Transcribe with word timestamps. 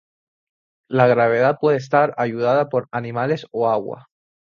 La 0.89 1.05
gravedad 1.05 1.59
puede 1.61 1.77
estar 1.77 2.15
ayudada 2.17 2.69
por 2.69 2.87
animales 2.91 3.45
o 3.51 3.69
agua. 3.69 4.07